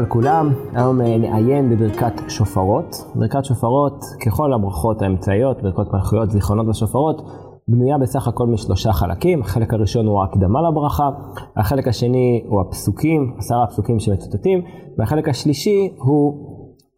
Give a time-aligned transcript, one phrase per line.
[0.00, 2.96] שלום לכולם, היום אה, נעיין בברכת שופרות.
[3.14, 7.22] ברכת שופרות, ככל הברכות האמצעיות, ברכות מלכויות, זיכרונות ושופרות,
[7.68, 9.40] בנויה בסך הכל משלושה חלקים.
[9.40, 11.10] החלק הראשון הוא ההקדמה לברכה,
[11.56, 14.62] החלק השני הוא הפסוקים, עשרה הפסוקים שמצוטטים,
[14.98, 16.34] והחלק השלישי הוא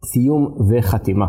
[0.05, 1.25] סיום וחתימה.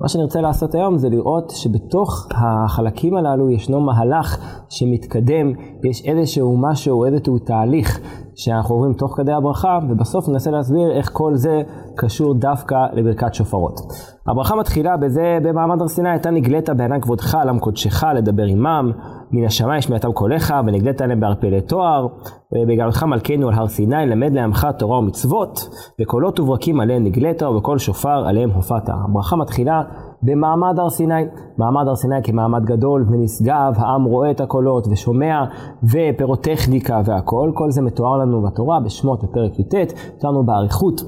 [0.00, 4.38] מה שאני רוצה לעשות היום זה לראות שבתוך החלקים הללו ישנו מהלך
[4.68, 5.52] שמתקדם,
[5.84, 8.00] יש איזשהו משהו, איזשהו תהליך
[8.36, 11.62] שאנחנו עוברים תוך כדי הברכה, ובסוף ננסה להסביר איך כל זה
[11.96, 13.80] קשור דווקא לברכת שופרות.
[14.26, 18.92] הברכה מתחילה בזה, במעמד הר סיני הייתה נגלית בענן כבודך על קודשך לדבר עמם,
[19.30, 22.06] מן השמיים שמעתם קולך, ונגלית עליהם בערפלי תואר,
[22.68, 25.68] בגלותך מלכנו על הר סיני, למד לעמך תורה ומצוות,
[26.00, 28.88] וקולות וברקים עליהם נגלית, ובקול שופר עליהם הופעת.
[28.88, 29.82] הברכה מתחילה
[30.22, 31.24] במעמד הר סיני.
[31.58, 35.44] מעמד הר סיני כמעמד גדול ונשגב, העם רואה את הקולות ושומע,
[35.84, 39.74] ופירוטכניקה והכל, כל זה מתואר לנו בתורה בשמות בפרק י"ט,
[40.24, 41.02] לנו באריכות.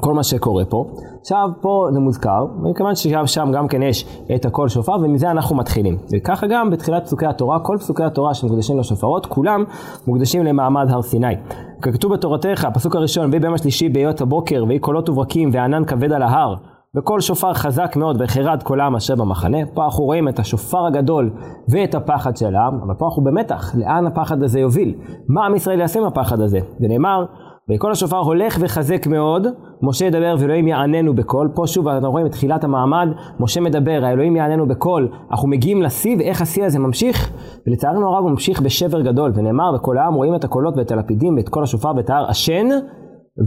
[0.00, 0.84] כל מה שקורה פה.
[1.20, 5.98] עכשיו פה זה מוזכר, וכיוון ששם גם כן יש את הקול שופר, ומזה אנחנו מתחילים.
[6.12, 9.64] וככה גם בתחילת פסוקי התורה, כל פסוקי התורה שמוקדשים לשופרות, כולם
[10.06, 11.34] מוקדשים למעמד הר סיני.
[11.82, 16.22] ככתוב בתורתך, הפסוק הראשון, ויהי ביום השלישי בהיות הבוקר, ויהי קולות וברקים, וענן כבד על
[16.22, 16.54] ההר.
[16.96, 19.58] וקול שופר חזק מאוד וחרד כל העם אשר במחנה.
[19.74, 21.30] פה אנחנו רואים את השופר הגדול
[21.68, 24.94] ואת הפחד של העם, אבל פה אנחנו במתח, לאן הפחד הזה יוביל?
[25.28, 26.58] מה עם ישראל יעשה עם הפחד הזה?
[26.80, 27.24] ונאמר,
[27.70, 29.46] וקול השופר הולך וחזק מאוד,
[29.82, 31.50] משה ידבר ואלוהים יעננו בקול.
[31.54, 33.08] פה שוב אנחנו רואים את תחילת המעמד,
[33.40, 35.08] משה מדבר, האלוהים יעננו בקול.
[35.30, 37.32] אנחנו מגיעים לשיא, ואיך השיא הזה ממשיך?
[37.66, 41.48] ולצערנו הרב הוא ממשיך בשבר גדול, ונאמר, וכל העם רואים את הקולות ואת הלפידים ואת
[41.48, 42.68] קול השופר ואת ההר עשן,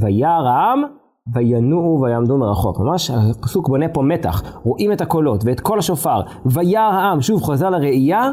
[0.01, 1.00] וירא העם
[1.33, 2.79] וינועו ויעמדו מרחוק.
[2.79, 7.69] ממש הפסוק בונה פה מתח, רואים את הקולות ואת קול השופר, וירא העם, שוב חוזר
[7.69, 8.31] לראייה,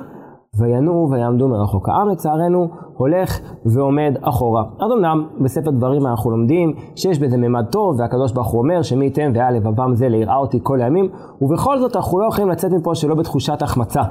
[0.58, 1.88] וינועו ויעמדו מרחוק.
[1.88, 4.64] העם לצערנו הולך ועומד אחורה.
[4.80, 9.04] אז אמנם בספר דברים אנחנו לומדים שיש בזה ממד טוב, והקדוש ברוך הוא אומר שמי
[9.04, 11.08] ייתן והיה לבבם זה ליראה אותי כל הימים,
[11.40, 14.02] ובכל זאת אנחנו לא יכולים לצאת מפה שלא בתחושת החמצה.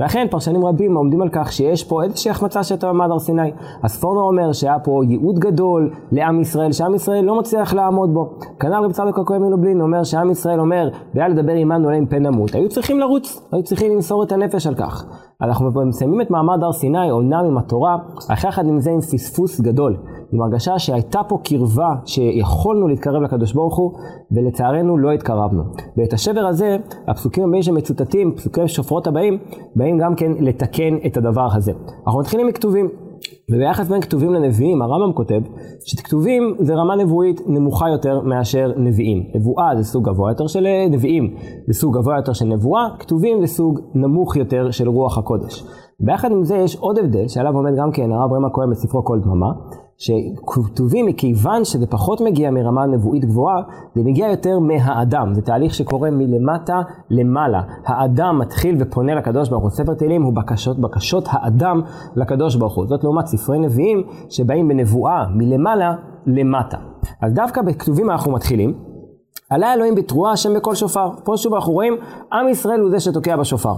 [0.00, 3.50] ולכן פרשנים רבים עומדים על כך שיש פה איזושהי החמצה של מעמד הר סיני.
[3.82, 8.38] אז פורנר אומר שהיה פה ייעוד גדול לעם ישראל, שעם ישראל לא מצליח לעמוד בו.
[8.60, 12.54] כנ"ל רב צדוק הכהן מלובלין אומר שעם ישראל אומר, והיה לדבר עמנו עליהם פן נמות.
[12.54, 15.04] היו צריכים לרוץ, היו צריכים למסור את הנפש על כך.
[15.42, 17.96] אנחנו מסיימים את מעמד הר סיני, אומנם עם התורה,
[18.28, 19.96] אך יחד עם זה עם פספוס גדול.
[20.32, 23.92] עם הרגשה שהייתה פה קרבה, שיכולנו להתקרב לקדוש ברוך הוא,
[24.32, 25.62] ולצערנו לא התקרבנו.
[25.96, 26.76] ואת השבר הזה,
[27.08, 29.38] הפסוקים הבאים שמצוטטים, פסוקי שופרות הבאים,
[29.76, 31.72] באים גם כן לתקן את הדבר הזה.
[32.06, 32.88] אנחנו מתחילים מכתובים.
[33.50, 35.40] וביחס בין כתובים לנביאים, הרמב"ם כותב
[35.84, 39.22] שכתובים זה רמה נבואית נמוכה יותר מאשר נביאים.
[39.34, 41.34] נבואה זה סוג גבוה יותר של נביאים,
[41.66, 45.64] זה סוג גבוה יותר של נבואה, כתובים זה סוג נמוך יותר של רוח הקודש.
[46.00, 49.20] ביחד עם זה יש עוד הבדל שעליו עומד גם כן הרב רמ"א כהן בספרו כל
[49.20, 49.52] דממה,
[50.00, 53.62] שכתובים מכיוון שזה פחות מגיע מרמה נבואית גבוהה,
[53.94, 55.34] זה מגיע יותר מהאדם.
[55.34, 56.80] זה תהליך שקורה מלמטה
[57.10, 57.62] למעלה.
[57.86, 59.70] האדם מתחיל ופונה לקדוש ברוך הוא.
[59.70, 61.80] ספר תהילים הוא בקשות, בקשות האדם
[62.16, 62.86] לקדוש ברוך הוא.
[62.86, 65.94] זאת לעומת ספרי נביאים שבאים בנבואה מלמעלה
[66.26, 66.76] למטה.
[67.22, 68.89] אז דווקא בכתובים אנחנו מתחילים.
[69.50, 71.10] עלה אלוהים בתרועה השם בקול שופר.
[71.24, 71.96] פה שוב אנחנו רואים,
[72.32, 73.74] עם ישראל הוא זה שתוקע בשופר.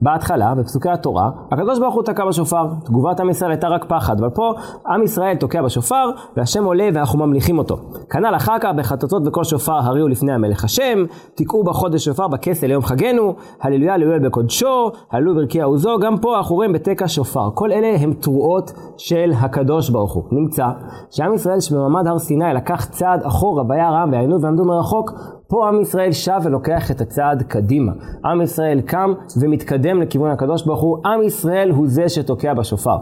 [0.00, 2.66] בהתחלה, בפסוקי התורה, הקדוש ברוך הוא תקע בשופר.
[2.84, 4.54] תגובת עם ישראל הייתה רק פחד, אבל פה
[4.86, 7.76] עם ישראל תוקע בשופר, והשם עולה ואנחנו ממליכים אותו.
[8.10, 11.04] כנ"ל אחר כך, בחטוטות וקול שופר הריעו לפני המלך השם,
[11.34, 16.54] תקעו בחודש שופר בכסל ליום חגנו, הללויה הללויה בקודשו, הללו ברכי עוזו, גם פה אנחנו
[16.54, 17.50] רואים בתקע שופר.
[17.54, 20.22] כל אלה הם תרועות של הקדוש ברוך הוא.
[20.32, 20.66] נמצא
[21.10, 25.15] שעם ישראל שבמעמד הר סיני לקח צעד אחורה, והיה רם ועיינו ועמדו מרחוק,
[25.48, 27.92] פה עם ישראל שב ולוקח את הצעד קדימה.
[28.24, 32.96] עם ישראל קם ומתקדם לכיוון הקדוש ברוך הוא, עם ישראל הוא זה שתוקע בשופר.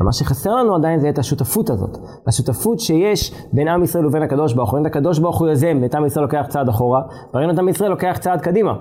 [0.00, 1.98] ומה שחסר לנו עדיין זה את השותפות הזאת.
[2.26, 4.86] השותפות שיש בין עם ישראל ובין הקדוש ברוך הוא.
[4.86, 7.02] הקדוש ברוך הוא יוזם, ואת עם ישראל לוקח צעד אחורה,
[7.34, 8.72] וראינו את עם ישראל לוקח צעד קדימה.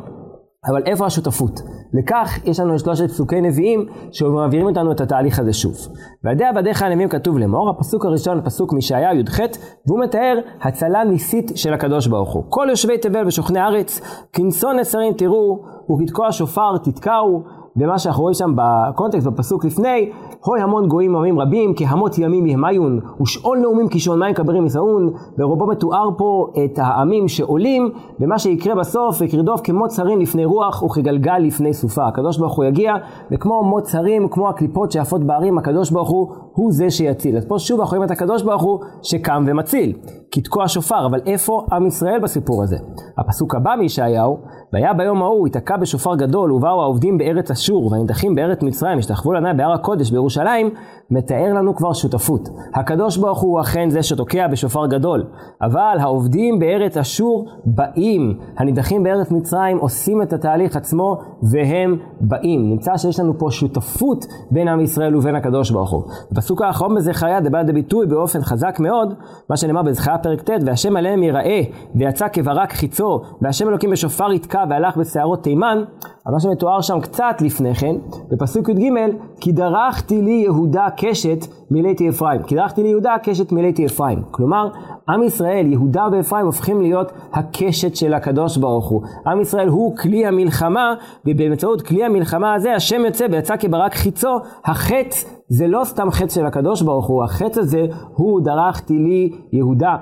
[0.67, 1.61] אבל איפה השותפות?
[1.93, 5.75] לכך יש לנו שלושת פסוקי נביאים שמעבירים אותנו את התהליך הזה שוב.
[6.23, 9.39] ועדי עבדיך הנביאים כתוב לאמור, הפסוק הראשון פסוק מישעיה י"ח,
[9.87, 12.43] והוא מתאר הצלה ניסית של הקדוש ברוך הוא.
[12.49, 14.01] כל יושבי תבל ושוכני ארץ,
[14.33, 15.59] כנסון נסרים תראו,
[15.89, 17.43] וכתקוע שופר תתקעו,
[17.77, 20.09] ומה שאנחנו רואים שם בקונטקסט בפסוק לפני,
[20.45, 25.67] הוי המון גויים עמים רבים, כהמות ימים יהמיון, ושאול נאומים כשעון מים כברים יסעון, ורובו
[25.67, 31.73] מתואר פה את העמים שעולים, ומה שיקרה בסוף, יקרדוף כמות הרים לפני רוח, וכגלגל לפני
[31.73, 32.07] סופה.
[32.07, 32.93] הקדוש ברוך הוא יגיע,
[33.31, 37.37] וכמו מות הרים, כמו הקליפות שעפות בערים, הקדוש ברוך הוא, הוא זה שיציל.
[37.37, 39.93] אז פה שוב אנחנו רואים את הקדוש ברוך הוא, שקם ומציל.
[40.31, 42.77] כתקוע שופר, אבל איפה עם ישראל בסיפור הזה?
[43.17, 44.37] הפסוק הבא מישעיהו,
[44.73, 49.53] והיה ביום ההוא, ייתקע בשופר גדול, ובאו העובדים בארץ אשור, והנידחים בארץ מצרים, השתחוו לענה
[49.53, 50.69] בהר הקודש בירושלים,
[51.11, 52.49] מתאר לנו כבר שותפות.
[52.75, 55.23] הקדוש ברוך הוא אכן זה שתוקע בשופר גדול,
[55.61, 61.17] אבל העובדים בארץ אשור באים, הנידחים בארץ מצרים עושים את התהליך עצמו,
[61.51, 62.69] והם באים.
[62.69, 66.03] נמצא שיש לנו פה שותפות בין עם ישראל ובין הקדוש ברוך הוא.
[66.31, 69.13] בפסוק האחרון בזכריה בא לידי ביטוי באופן חזק מאוד,
[69.49, 71.61] מה שנאמר בזכריה פרק ט', והשם עליהם יראה,
[71.95, 75.83] ויצא כברק חיצו, והשם אלוקים בשופר יתקע והלך בשערות תימן,
[76.25, 77.95] אבל מה שמתואר שם קצת לפני כן,
[78.31, 78.91] בפסוק י"ג,
[79.39, 82.43] כי דרכתי לי יהודה קשת מילאתי אפרים.
[82.43, 84.23] כי דרכתי לי יהודה קשת מילאתי אפרים.
[84.31, 84.69] כלומר,
[85.09, 89.01] עם ישראל, יהודה ואפרים הופכים להיות הקשת של הקדוש ברוך הוא.
[89.27, 90.93] עם ישראל הוא כלי המלחמה,
[91.25, 96.45] ובאמצעות כלי המלחמה הזה השם יוצא ויצא כברק חיצו, החץ זה לא סתם חץ של
[96.45, 97.85] הקדוש ברוך הוא, החץ הזה
[98.15, 99.95] הוא דרכתי לי יהודה.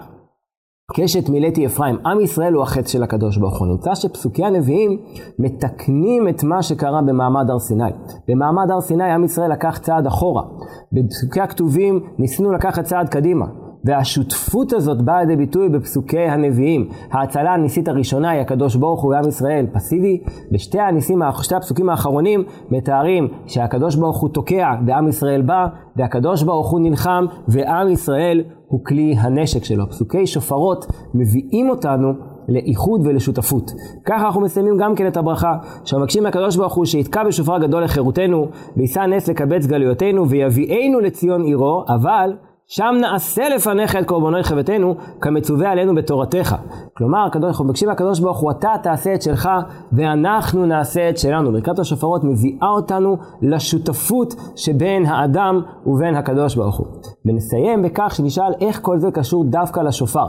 [0.94, 3.68] קשת מילאתי אפרים, עם ישראל הוא החץ של הקדוש ברוך הוא.
[3.68, 5.00] נמצא שפסוקי הנביאים
[5.40, 7.92] מתקנים את מה שקרה במעמד הר סיני.
[8.28, 10.44] במעמד הר סיני עם ישראל לקח צעד אחורה.
[10.92, 13.46] בפסוקי הכתובים ניסינו לקחת צעד קדימה.
[13.86, 16.90] והשותפות הזאת באה לידי ביטוי בפסוקי הנביאים.
[17.12, 20.22] ההצלה הניסית הראשונה היא הקדוש ברוך הוא ועם ישראל פסיבי,
[20.54, 26.72] ושתי הניסים, שתי הפסוקים האחרונים מתארים שהקדוש ברוך הוא תוקע ועם ישראל בא, והקדוש ברוך
[26.72, 29.90] הוא נלחם ועם ישראל הוא כלי הנשק שלו.
[29.90, 32.14] פסוקי שופרות מביאים אותנו
[32.48, 33.72] לאיחוד ולשותפות.
[34.06, 35.54] ככה אנחנו מסיימים גם כן את הברכה,
[35.86, 38.48] שמבקשים מהקדוש ברוך הוא שיתקע בשופר גדול לחירותנו,
[38.78, 42.34] ויישא נס לקבץ גלויותינו, ויביאנו לציון עירו, אבל
[42.68, 46.56] שם נעשה לפניך את קורבנוי חבטנו, כמצווה עלינו בתורתך.
[46.98, 47.28] כלומר,
[47.60, 49.50] מבקשים מהקדוש ברוך הוא, אתה תעשה את שלך,
[49.94, 51.52] ואנחנו נעשה את שלנו.
[51.52, 56.88] ברכת השופרות מביאה אותנו לשותפות שבין האדם ובין הקדוש ברוך הוא.
[57.26, 60.26] ונסיים בכך שנשאל איך כל זה קשור דווקא לשופר.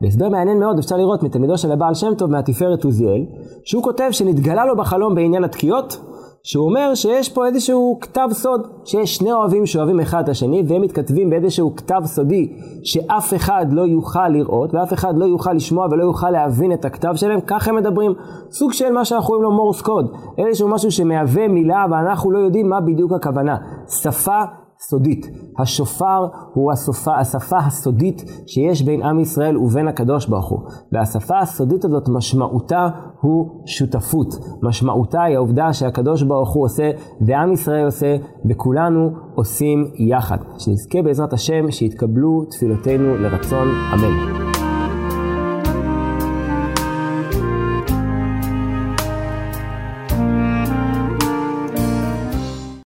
[0.00, 3.26] בהסבר מעניין מאוד אפשר לראות מתלמידו של הבעל שם טוב מהתפארת עוזיאל,
[3.64, 6.00] שהוא כותב שנתגלה לו בחלום בעניין התקיעות,
[6.42, 10.82] שהוא אומר שיש פה איזשהו כתב סוד, שיש שני אוהבים שאוהבים אחד את השני, והם
[10.82, 12.52] מתכתבים באיזשהו כתב סודי
[12.84, 17.12] שאף אחד לא יוכל לראות, ואף אחד לא יוכל לשמוע ולא יוכל להבין את הכתב
[17.16, 18.14] שלהם, כך הם מדברים.
[18.50, 22.68] סוג של מה שאנחנו קוראים לו מורס קוד, איזשהו משהו שמהווה מילה, ואנחנו לא יודעים
[22.68, 23.56] מה בדיוק הכוונה.
[23.88, 24.42] שפה
[24.80, 25.26] סודית.
[25.58, 30.60] השופר הוא השפה, השפה הסודית שיש בין עם ישראל ובין הקדוש ברוך הוא.
[30.92, 32.88] והשפה הסודית הזאת משמעותה
[33.20, 34.28] הוא שותפות.
[34.62, 36.90] משמעותה היא העובדה שהקדוש ברוך הוא עושה
[37.20, 38.16] ועם ישראל עושה
[38.50, 40.38] וכולנו עושים יחד.
[40.58, 44.49] שנזכה בעזרת השם שיתקבלו תפילותינו לרצון אמן.